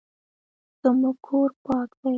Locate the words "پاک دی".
1.65-2.09